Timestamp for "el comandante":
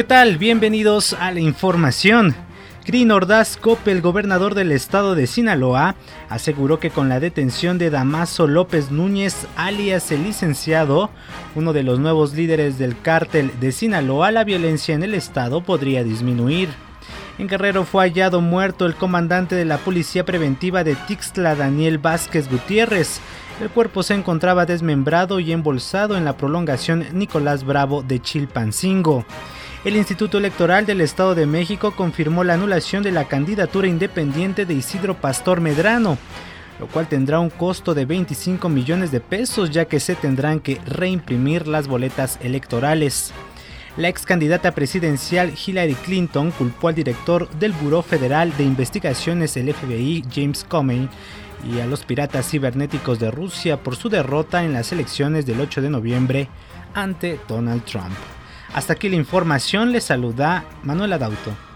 18.86-19.54